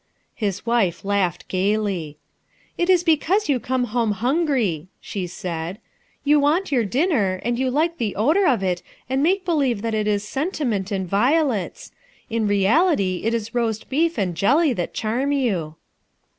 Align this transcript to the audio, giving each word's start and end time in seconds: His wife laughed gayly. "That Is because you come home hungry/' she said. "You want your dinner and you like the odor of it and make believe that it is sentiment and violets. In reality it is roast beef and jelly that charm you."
His 0.33 0.65
wife 0.65 1.05
laughed 1.05 1.47
gayly. 1.47 2.17
"That 2.75 2.89
Is 2.89 3.03
because 3.03 3.47
you 3.47 3.59
come 3.59 3.83
home 3.83 4.15
hungry/' 4.15 4.87
she 4.99 5.27
said. 5.27 5.77
"You 6.23 6.39
want 6.39 6.71
your 6.71 6.83
dinner 6.85 7.39
and 7.45 7.59
you 7.59 7.69
like 7.69 7.99
the 7.99 8.15
odor 8.15 8.47
of 8.47 8.63
it 8.63 8.81
and 9.11 9.21
make 9.21 9.45
believe 9.45 9.83
that 9.83 9.93
it 9.93 10.07
is 10.07 10.27
sentiment 10.27 10.91
and 10.91 11.07
violets. 11.07 11.91
In 12.31 12.47
reality 12.47 13.21
it 13.25 13.35
is 13.35 13.53
roast 13.53 13.89
beef 13.89 14.17
and 14.17 14.33
jelly 14.33 14.73
that 14.73 14.95
charm 14.95 15.31
you." 15.31 15.75